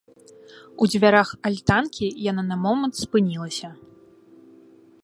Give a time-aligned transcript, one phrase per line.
[0.85, 3.67] У дзвярах альтанкі яна на момант спынілася.